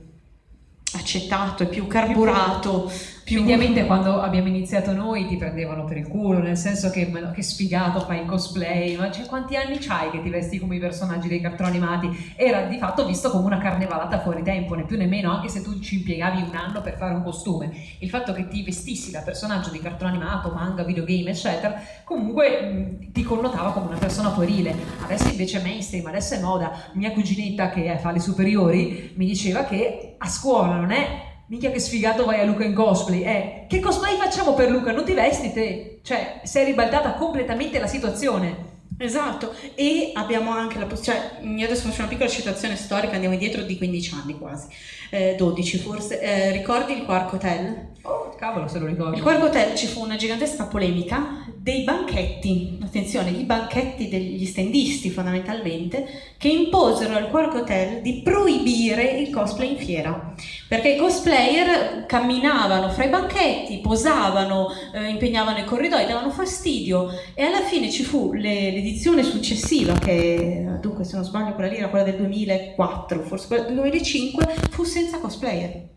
[0.93, 2.91] accettato, è più carburato,
[3.25, 3.41] più...
[3.41, 8.01] Ovviamente quando abbiamo iniziato noi ti prendevano per il culo, nel senso che, che sfigato
[8.01, 11.41] fai il cosplay, ma cioè, quanti anni c'hai che ti vesti come i personaggi dei
[11.41, 12.35] cartoni animati?
[12.37, 15.63] Era di fatto visto come una carnevalata fuori tempo, né più né meno, anche se
[15.63, 17.73] tu ci impiegavi un anno per fare un costume.
[17.99, 23.13] Il fatto che ti vestissi da personaggio di cartone animato, manga, videogame, eccetera, comunque mh,
[23.13, 24.75] ti connotava come una persona puerile.
[25.03, 26.73] Adesso invece è mainstream, adesso è moda.
[26.95, 31.81] Mia cuginetta che fa le superiori mi diceva che a scuola non è minchia che
[31.81, 34.93] sfigato vai a Luca in cosplay, è che cosplay facciamo per Luca?
[34.93, 35.99] Non ti vesti te?
[36.03, 38.69] Cioè, sei ribaltata completamente la situazione.
[38.97, 43.35] Esatto, e abbiamo anche la possibilità, cioè, io adesso faccio una piccola citazione storica, andiamo
[43.35, 44.67] indietro di 15 anni quasi,
[45.11, 47.89] eh, 12 forse, Eh, ricordi il Quark Hotel?
[48.03, 49.15] Oh, cavolo se lo ricordo.
[49.15, 55.11] Il Quark Hotel ci fu una gigantesca polemica dei banchetti, attenzione, i banchetti degli stendisti
[55.11, 56.07] fondamentalmente,
[56.39, 60.35] che imposero al Quark Hotel di proibire il cosplay in fiera,
[60.67, 67.43] perché i cosplayer camminavano fra i banchetti, posavano, eh, impegnavano i corridoi, davano fastidio e
[67.45, 71.89] alla fine ci fu le- l'edizione successiva, che dunque se non sbaglio quella lì era
[71.89, 75.89] quella del 2004, forse quella del 2005, fu senza cosplayer.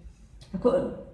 [0.54, 1.06] Ecco,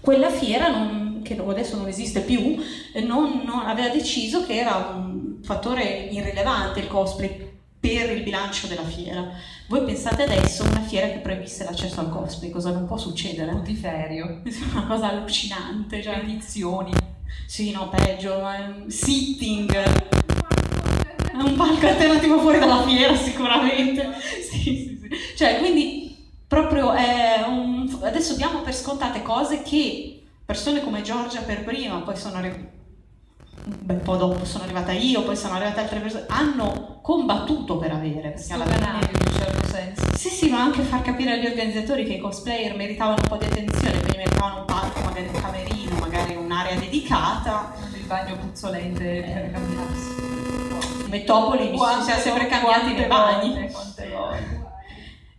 [0.00, 2.56] quella fiera, non- che adesso non esiste più,
[3.04, 7.46] non, non- aveva deciso che era un fattore irrilevante il cosplay
[7.80, 9.28] per il bilancio della fiera.
[9.68, 13.52] Voi pensate adesso a una fiera che proibisse l'accesso al cosplay, cosa non può succedere?
[13.52, 14.42] Putiferio.
[14.44, 16.18] È una cosa allucinante, cioè.
[16.18, 16.92] Edizioni.
[17.46, 18.42] Sì, no, peggio,
[18.86, 19.72] sitting.
[19.72, 24.08] È un palco alternativo fuori dalla fiera, sicuramente.
[24.50, 25.08] Sì, sì, sì.
[25.36, 26.07] Cioè, quindi
[26.48, 27.98] proprio è un...
[28.02, 32.76] adesso diamo per scontate cose che persone come Giorgia per prima, poi sono arrivate
[33.68, 37.92] un bel po' dopo sono arrivata io, poi sono arrivate altre persone, hanno combattuto per
[37.92, 38.30] avere.
[38.30, 40.16] Perché alla fine- in un certo senso.
[40.16, 43.44] sì, sì, ma anche far capire agli organizzatori che i cosplayer meritavano un po' di
[43.44, 47.74] attenzione, quindi meritavano un palco, magari un camerino, magari un'area dedicata.
[47.92, 50.26] Il bagno puzzolente per cambiarsi.
[51.08, 53.48] Mettopoli ci siamo sempre cambiati nei bagni.
[53.48, 54.57] Volte, quante volte.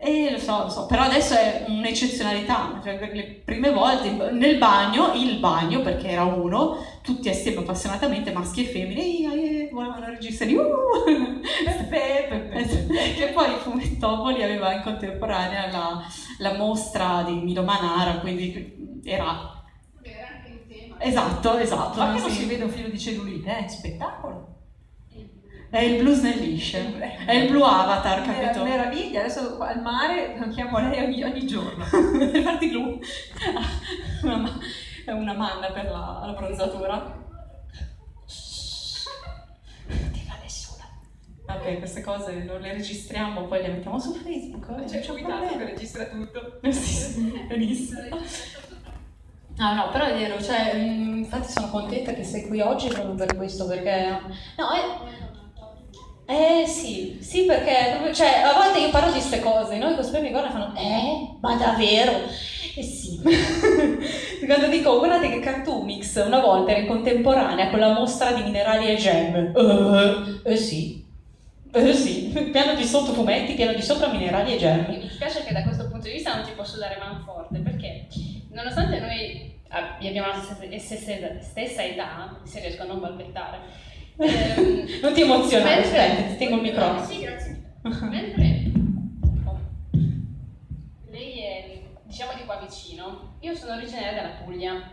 [0.01, 4.57] E lo so, lo so, però adesso è un'eccezionalità, cioè per le prime volte nel
[4.57, 10.05] bagno, il bagno, perché era uno, tutti assieme appassionatamente, maschi e femmine, ia, ia, volevano
[10.05, 11.41] registrare, uh,
[11.91, 16.01] e poi Fumettopoli aveva in contemporanea la,
[16.37, 19.61] la mostra di Milo Manara, quindi era...
[20.97, 21.99] Esatto, esatto.
[21.99, 22.41] Ma che non sì.
[22.41, 23.67] si vede un filo di cellulite, eh?
[23.67, 24.58] Spettacolo.
[25.69, 28.63] È il blu snellisce, è il blu avatar, Mer- capito?
[28.63, 31.83] meraviglia, adesso al mare chiamo lei ogni, ogni giorno.
[32.33, 32.97] Infatti blu
[34.23, 34.57] Una ma-
[35.05, 36.95] è una manna per la, la bronzatura.
[39.87, 40.83] Non dica a nessuno.
[41.47, 44.69] Ok, queste cose non le registriamo, poi le mettiamo su Facebook.
[44.81, 45.57] eh, C'è Cioè, un problema.
[45.57, 46.59] che registra tutto.
[46.65, 47.99] Eh, sì, sì, benissimo.
[49.57, 53.13] No, no, però è vero, cioè, mh, infatti sono contenta che sei qui oggi proprio
[53.15, 54.19] per questo, perché...
[54.57, 55.27] No, è...
[56.31, 59.89] Eh sì, sì perché proprio- cioè, a volte io parlo di queste cose, no?
[59.89, 61.37] I cosplay mi guardano e fanno Eh?
[61.41, 62.11] Ma davvero?
[62.75, 63.19] Eh sì.
[64.45, 68.89] Quando dico guardate che Cartoonix una volta era in contemporanea con la mostra di minerali
[68.89, 69.51] e gemme.
[69.55, 71.03] Eh, eh sì.
[71.71, 74.87] Eh sì, piano di sotto fumetti, piano di sopra minerali e gemme.
[74.87, 78.05] Mi dispiace che da questo punto di vista non ti posso dare manforte perché
[78.51, 80.41] nonostante noi abbiamo la
[80.77, 83.57] stessa- stessa età, se riesco a non balbettare,
[84.19, 87.05] ehm, Non ti emozionare, mentre- aspetta, ti tengo il microfono.
[87.05, 87.61] Sì, grazie.
[87.81, 88.71] Mentre
[89.45, 89.59] oh,
[91.09, 94.91] lei è diciamo di qua vicino, io sono originaria della Puglia.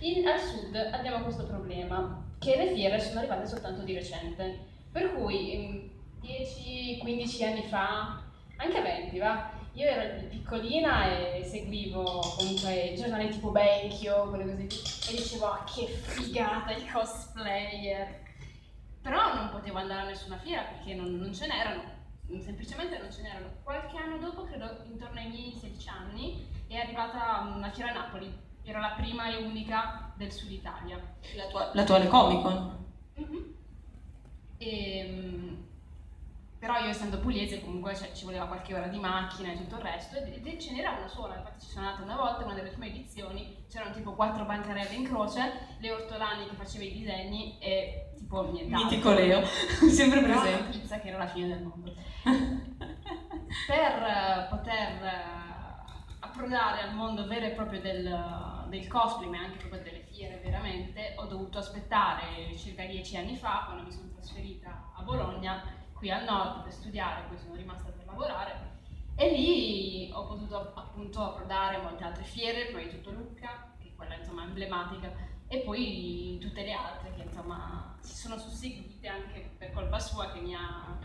[0.00, 4.58] In- al sud abbiamo questo problema che le fiere sono arrivate soltanto di recente.
[4.92, 5.90] Per cui ehm,
[6.22, 8.22] 10-15 anni fa,
[8.56, 11.06] anche 20 va, io ero piccolina
[11.36, 12.02] e seguivo
[12.36, 14.66] comunque giornali tipo Vecchio, quelle così,
[15.10, 18.28] e dicevo ah, che figata il cosplayer.
[19.02, 21.82] Però non potevo andare a nessuna fiera perché non, non ce n'erano,
[22.38, 23.48] semplicemente non ce n'erano.
[23.62, 28.48] Qualche anno dopo, credo intorno ai miei 16 anni, è arrivata una fiera a Napoli.
[28.62, 31.00] Era la prima e unica del sud Italia.
[31.72, 32.86] L'attuale Comic Con.
[33.14, 33.54] Mhm.
[34.58, 35.68] Ehm,
[36.58, 39.80] però io essendo pugliese comunque cioè, ci voleva qualche ora di macchina e tutto il
[39.80, 42.68] resto ed, ed ce n'era una sola, infatti ci sono andata una volta, una delle
[42.68, 48.09] prime edizioni, c'erano tipo quattro bancarelle in croce, le ortolani che faceva i disegni e
[48.30, 48.88] nient'altro.
[48.88, 49.44] Mitico Leo,
[49.90, 50.62] sempre Però presente.
[50.62, 51.92] una pizza che era la fine del mondo.
[53.66, 55.40] per eh, poter eh,
[56.20, 61.14] approdare al mondo vero e proprio del, del cosplay, ma anche proprio delle fiere veramente,
[61.16, 65.62] ho dovuto aspettare circa dieci anni fa, quando mi sono trasferita a Bologna,
[65.94, 68.68] qui al nord, per studiare, poi sono rimasta per lavorare.
[69.16, 74.14] E lì ho potuto appunto approdare molte altre fiere, di tutto Lucca, che è quella
[74.14, 75.12] insomma emblematica,
[75.46, 80.40] e poi tutte le altre che insomma si sono susseguite anche per colpa sua che
[80.40, 80.98] mi ha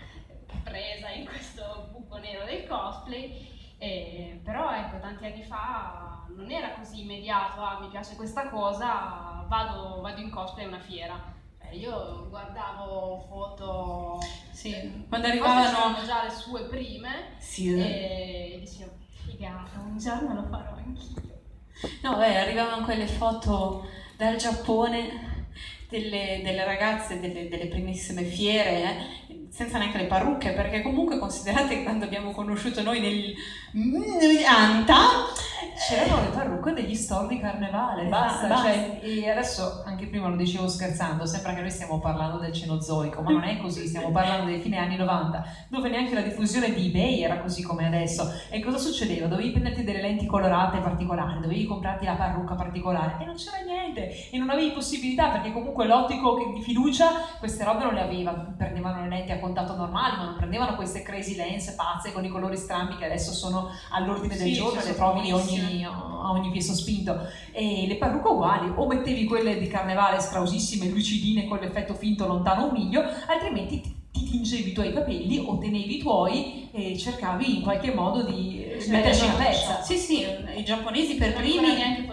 [0.63, 3.53] presa in questo buco nero del cosplay.
[3.77, 9.43] Eh, però ecco, tanti anni fa non era così immediato, ah, mi piace questa cosa,
[9.47, 11.34] vado, vado in cosplay a una fiera.
[11.60, 14.19] Cioè, io guardavo foto,
[14.51, 18.53] Sì, eh, quando arrivavano- già le sue prime Sì, eh.
[18.53, 18.93] e dicevo,
[19.25, 21.34] figata, un giorno lo farò anch'io.
[22.03, 25.35] No, beh, arrivavano quelle foto dal Giappone
[25.99, 31.84] delle, delle ragazze delle, delle primissime fiere, senza neanche le parrucche, perché comunque considerate che
[31.84, 33.34] quando abbiamo conosciuto noi nel
[33.71, 34.93] 90,
[35.75, 38.47] C'erano le parrucche degli store di carnevale, basta.
[38.47, 38.71] basta.
[38.71, 43.21] Cioè, e adesso, anche prima lo dicevo scherzando, sembra che noi stiamo parlando del Cenozoico,
[43.21, 46.88] ma non è così, stiamo parlando dei fine anni 90, dove neanche la diffusione di
[46.88, 48.31] eBay era così come adesso.
[48.49, 49.27] E cosa succedeva?
[49.27, 54.29] Dovevi prenderti delle lenti colorate particolari, dovevi comprarti la parrucca particolare e non c'era niente
[54.31, 59.01] e non avevi possibilità perché comunque l'ottico di fiducia queste robe non le aveva, prendevano
[59.01, 62.58] le lenti a contatto normali, ma non prendevano queste crazy lens pazze con i colori
[62.58, 66.52] strambi che adesso sono all'ordine del Sì, giorno e ci le trovi ogni, a ogni
[66.52, 67.28] piè sospinto.
[67.52, 72.65] E le parrucche uguali, o mettevi quelle di carnevale scrausissime, lucidine con l'effetto finto lontano
[72.65, 77.58] un miglio, altrimenti ti ti tingevi i tuoi capelli o tenevi i tuoi e cercavi
[77.58, 79.82] in qualche modo di eh, Cioè, metterci in no, pezza.
[79.82, 82.08] sì sì, i giapponesi per Non primi...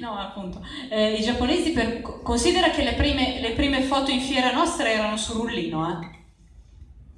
[0.00, 0.64] No, appunto.
[0.88, 5.16] Eh, I giapponesi, per, considera che le prime, le prime foto in fiera nostre erano
[5.16, 6.20] su rullino, eh.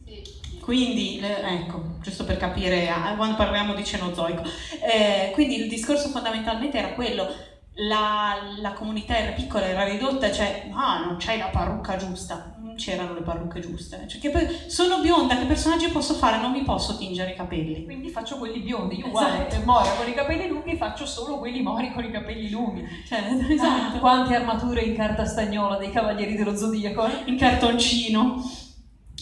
[0.05, 0.61] Sì.
[0.61, 4.43] Quindi, ecco, giusto per capire quando parliamo di cenozoico.
[4.81, 7.27] Eh, quindi il discorso fondamentalmente era quello,
[7.77, 12.53] la, la comunità era piccola, era ridotta, cioè, ah, non c'hai la parrucca giusta.
[12.59, 14.05] Non c'erano le parrucche giuste.
[14.09, 16.39] Cioè, che poi sono bionda, che personaggi posso fare?
[16.41, 17.85] Non mi posso tingere i capelli.
[17.85, 19.65] Quindi faccio quelli biondi, io uguale, Esatto.
[19.65, 22.85] Mora con i capelli lunghi faccio solo quelli Mori con i capelli lunghi.
[23.07, 23.99] Cioè, Ah, esatto.
[23.99, 27.07] quante armature in carta stagnola dei Cavalieri dello Zodiaco.
[27.07, 27.23] eh?
[27.27, 28.43] in cartoncino.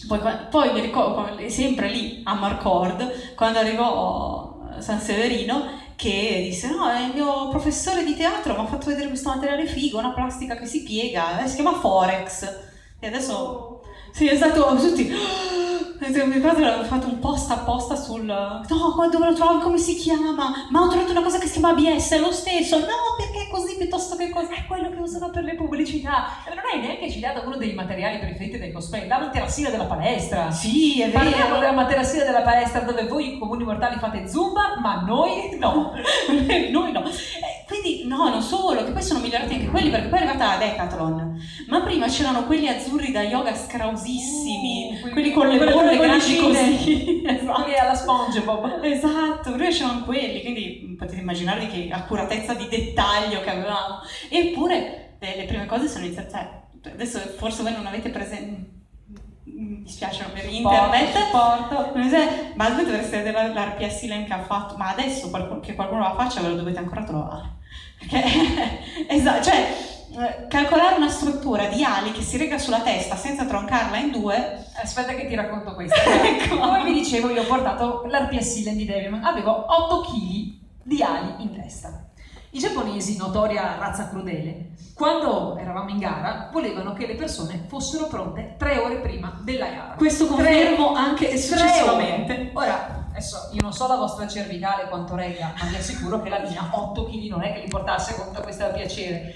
[0.07, 6.89] Poi, poi mi ricordo, sempre lì a Marcord, quando arrivò San Severino, che disse: No,
[6.99, 10.65] il mio professore di teatro mi ha fatto vedere questo materiale figo, una plastica che
[10.65, 12.59] si piega, eh, si chiama Forex.
[12.99, 13.72] E adesso.
[14.13, 15.11] Sì, è stato tutti.
[16.03, 18.23] Mi ricordo che fatto un post apposta sul.
[18.25, 18.61] No,
[19.09, 19.61] dove lo trovi?
[19.63, 20.51] Come si chiama?
[20.69, 22.77] Ma ho trovato una cosa che si chiama ABS, è lo stesso.
[22.79, 24.53] No, perché è così piuttosto che così.
[24.53, 26.43] È quello che usano per le pubblicità.
[26.45, 30.51] E non hai neanche citato uno dei materiali preferiti del cosplay, la materassina della palestra.
[30.51, 31.59] Sì, è Parliamo vero.
[31.59, 35.93] della materassina della palestra dove voi comuni mortali fate zumba, ma noi no.
[36.69, 37.05] Noi no.
[37.05, 40.51] Eh, quindi, no, non solo, che poi sono migliorati anche quelli, perché poi è arrivata
[40.51, 41.39] la Decathlon.
[41.67, 47.23] Ma prima c'erano quelli azzurri da yoga scrausissimi, Uh, quelli con le bolle grandi così.
[47.25, 47.61] esatto.
[47.61, 48.83] Quelli alla SpongeBob.
[48.83, 54.01] Esatto, prima c'erano quelli, quindi potete immaginarvi che accuratezza di dettaglio che avevamo.
[54.29, 58.71] Eppure le, le prime cose sono iniziate, cioè, adesso forse voi non avete presente,
[59.45, 61.91] mi dispiace avere internet, Supporto.
[62.55, 66.15] ma voi dovreste vedere l'RPS Lane che ha fatto, ma adesso qualcuno- che qualcuno la
[66.15, 67.49] faccia ve lo dovete ancora trovare.
[67.99, 73.45] Perché, esatto, cioè, eh, calcolare una struttura di ali che si rega sulla testa senza
[73.45, 75.95] troncarla in due, Aspetta che ti racconto questo.
[76.23, 76.57] Ecco.
[76.57, 80.53] Come vi dicevo, io ho portato l'RPS di Devilman, avevo 8 kg
[80.83, 82.05] di ali in testa.
[82.51, 88.55] I giapponesi, notoria razza crudele, quando eravamo in gara, volevano che le persone fossero pronte
[88.59, 89.93] tre ore prima della gara.
[89.97, 92.33] questo Tre- confermo anche tre successivamente.
[92.33, 92.51] ore.
[92.53, 96.39] Ora, adesso io non so la vostra cervicale quanto regga, ma vi assicuro che la
[96.39, 99.33] mia 8 kg non è che li portasse con tutta questa piacere.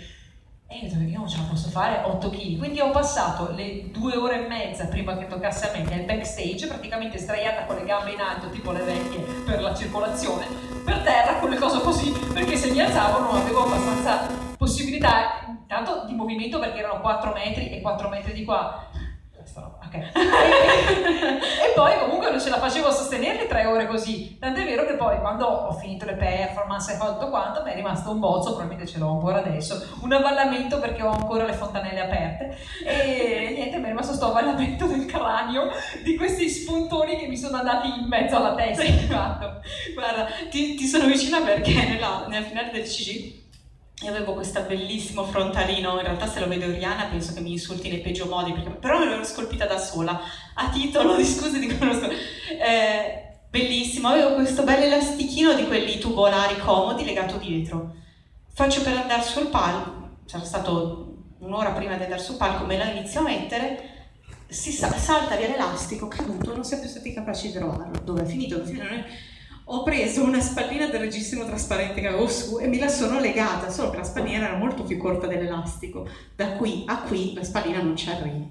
[0.70, 2.58] E io detto, io non ce la posso fare 8 kg.
[2.58, 6.68] Quindi ho passato le due ore e mezza prima che toccasse a me nel backstage,
[6.68, 10.46] praticamente sdraiata con le gambe in alto, tipo le vecchie per la circolazione,
[10.84, 16.04] per terra con le cose così, perché se mi alzavo non avevo abbastanza possibilità, intanto
[16.06, 18.88] di movimento perché erano 4 metri e 4 metri di qua.
[19.34, 19.77] Questa roba.
[19.88, 19.96] Ok.
[19.96, 24.38] e poi comunque non ce la facevo a sostenerle tre ore così.
[24.38, 28.12] Tant'è vero che poi quando ho finito le performance e fatto quanto, mi è rimasto
[28.12, 32.58] un bozzo, probabilmente ce l'ho ancora adesso, un avvallamento perché ho ancora le fontanelle aperte.
[32.86, 35.70] E niente, mi è rimasto sto avvallamento del cranio
[36.04, 38.84] di questi spuntoni che mi sono andati in mezzo alla testa.
[39.94, 43.46] Guarda, ti, ti sono vicina perché nella, nel finale del CG
[44.02, 47.90] io avevo questo bellissimo frontalino, in realtà se lo vedo Oriana penso che mi insulti
[47.90, 50.20] nei peggio modi, perché, però me l'ero scolpita da sola,
[50.54, 52.08] a titolo di scuse di conosco.
[52.08, 57.96] Eh, bellissimo, avevo questo bel elastichino di quelli tubolari comodi legato dietro.
[58.54, 62.92] Faccio per andare sul palco, c'era stato un'ora prima di andare sul palco, me la
[62.92, 63.96] inizio a mettere,
[64.46, 68.00] si sa- salta via l'elastico, caduto, non siamo più stati capaci di trovarlo.
[68.04, 68.58] Dove è finito?
[68.58, 69.08] Dove è finito?
[69.70, 73.70] Ho preso una spallina del registro trasparente che avevo su e me la sono legata,
[73.70, 76.08] solo che la spallina era molto più corta dell'elastico.
[76.36, 78.46] Da qui a qui la spallina non ci arriva.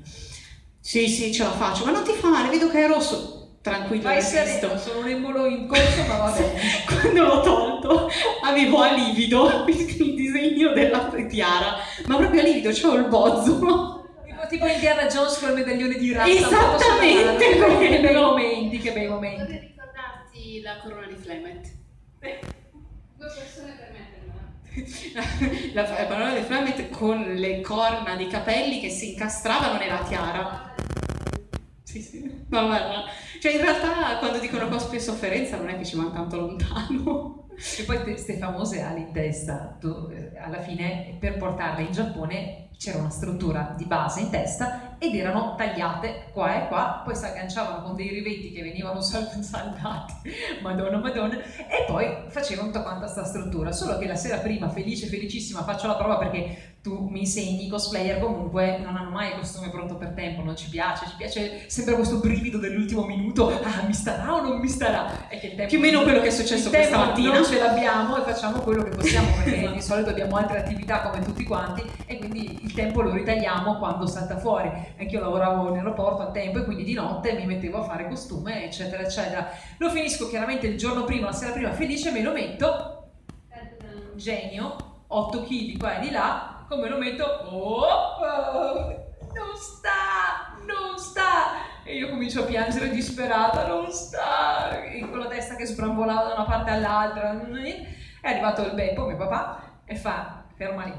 [0.79, 3.33] Sì, sì, ce la faccio, ma non ti fa male, vedo che è rosso.
[3.63, 4.77] Tranquillo, Vai resisto.
[4.79, 6.61] sono un embolo in corso, ma va bene.
[6.87, 8.11] Quando l'ho tolto
[8.45, 13.55] avevo a livido il disegno della tiara, ma proprio a livido, c'ho il bozzo.
[13.59, 13.95] Tipo-
[14.49, 16.31] Tipo Indiana Jones con il medaglione di razza.
[16.31, 18.21] Esattamente Che bei quello.
[18.27, 19.75] momenti, che bei momenti.
[20.63, 21.71] La corona di Flemet?
[22.21, 24.35] Due persone per metterla.
[25.75, 30.75] La la parola di Flamet con le corna di capelli che si incastravano nella tiara.
[31.83, 32.45] Sì, sì.
[32.49, 33.05] No, guarda.
[33.41, 37.49] Cioè, in realtà, quando dicono cosplay e sofferenza, non è che ci vanno tanto lontano.
[37.79, 42.69] E poi queste famose ali in testa, tu, eh, alla fine per portarle in Giappone
[42.77, 47.25] c'era una struttura di base in testa ed erano tagliate qua e qua, poi si
[47.25, 50.15] agganciavano con dei rivetti che venivano sal- saldati,
[50.63, 55.07] madonna madonna, e poi facevano tutta quanta sta struttura, solo che la sera prima, felice,
[55.07, 59.39] felicissima, faccio la prova perché tu mi insegni, i cosplayer comunque non hanno mai il
[59.39, 63.83] costume pronto per tempo, non ci piace, ci piace sempre questo brivido dell'ultimo minuto, ah
[63.85, 65.29] mi starà o non mi starà?
[65.29, 67.33] E che il tempo Più o meno quello che è successo questa mattina.
[67.33, 71.25] Non ce l'abbiamo e facciamo quello che possiamo perché di solito abbiamo altre attività come
[71.25, 74.71] tutti quanti e quindi il tempo lo ritagliamo quando salta fuori.
[74.97, 78.65] Anch'io lavoravo in aeroporto a tempo e quindi di notte mi mettevo a fare costume
[78.65, 79.49] eccetera eccetera.
[79.79, 83.09] Lo finisco chiaramente il giorno prima, la sera prima felice, me lo metto,
[84.15, 84.77] genio,
[85.09, 88.19] 8 kg qua e di là, come lo metto, oh,
[89.35, 91.65] non sta, non sta.
[91.85, 96.35] E io comincio a piangere disperata, non sta, e con la testa che sbrambolava da
[96.35, 97.31] una parte all'altra.
[98.21, 100.95] È arrivato il Beppo, mio papà, e fa, ferma lì.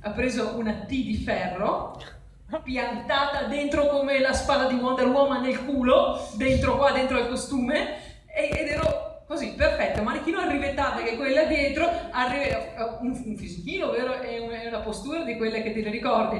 [0.00, 1.96] Ha preso una T di ferro,
[2.64, 8.24] piantata dentro come la spada di Wonder Woman nel culo, dentro qua, dentro il costume,
[8.26, 12.54] ed ero così, perfetto, manichino arrivettata che quella dietro, arri-
[13.00, 14.20] un, un fisichino, vero?
[14.20, 16.38] E una postura di quelle che te le ricordi,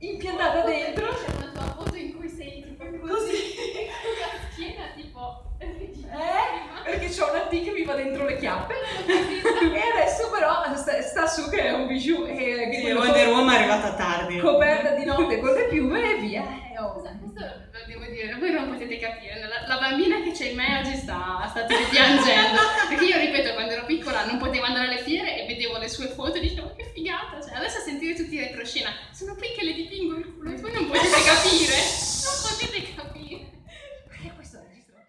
[0.00, 1.06] impiantata dentro.
[1.08, 3.54] C'è una tua foto in cui sei tipo così,
[4.02, 5.48] con la schiena tipo...
[6.20, 6.68] Eh?
[6.84, 8.74] Perché c'ho una T che mi va dentro le chiappe
[9.06, 13.32] e adesso però sta, sta su che è un bijou e che Sì, Wonder co-
[13.32, 14.38] Woman è arrivata tardi.
[14.38, 16.42] coperta di notte con le piume e via.
[16.42, 16.92] Eh, oh.
[17.00, 20.78] Questo lo devo dire, voi non potete capire, la, la bambina che c'è in me
[20.80, 25.42] oggi sta, sta piangendo, perché io ripeto, quando ero piccola non potevo andare alle fiere
[25.42, 28.42] e vedevo le sue foto e dicevo che figata, cioè adesso a sentire tutti in
[28.42, 31.76] retroscena, sono qui che le dipingo il culo e voi non potete capire,
[32.24, 33.48] non potete capire.
[34.24, 35.08] Eh, questo è registrato.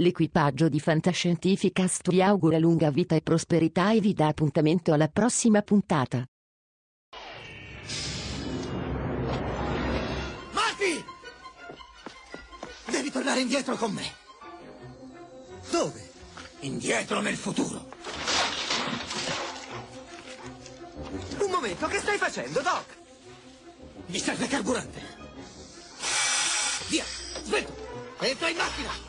[0.00, 5.60] L'equipaggio di Fantascientificast vi augura lunga vita e prosperità e vi dà appuntamento alla prossima
[5.60, 6.24] puntata.
[10.52, 11.04] Marty!
[12.90, 14.10] Devi tornare indietro con me.
[15.70, 16.10] Dove?
[16.60, 17.86] Indietro nel futuro.
[21.40, 22.96] Un momento, che stai facendo, Doc?
[24.06, 25.02] Mi serve carburante.
[26.88, 27.74] Via, svelto.
[28.20, 29.08] Entra in macchina.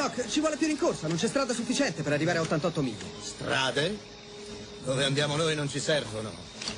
[0.00, 3.04] Doc, ci vuole più rincorsa, non c'è strada sufficiente per arrivare a 88 miglia.
[3.22, 3.98] Strade?
[4.82, 6.32] Dove andiamo noi non ci servono.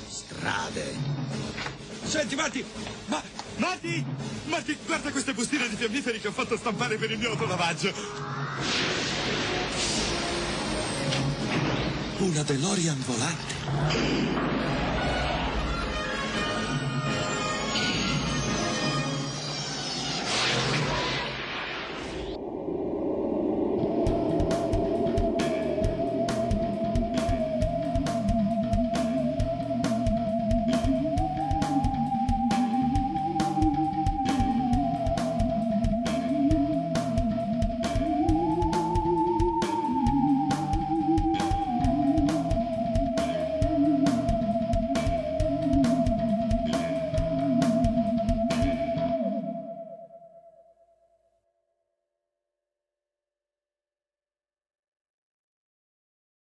[0.09, 0.93] Strade.
[2.03, 2.65] Senti, Marti!
[3.05, 3.23] Ma...
[3.55, 4.05] Marti!
[4.47, 7.93] Marti, guarda queste bustine di fiammiferi che ho fatto stampare per il mio autolavaggio.
[12.17, 14.82] Una DeLorean volante.